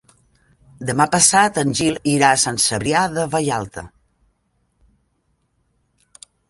Demà 0.89 1.05
passat 1.15 1.59
en 1.63 1.75
Gil 1.79 1.99
irà 2.13 2.31
a 2.31 2.39
Sant 2.47 2.57
Cebrià 2.65 3.03
de 3.19 3.29
Vallalta. 3.35 3.87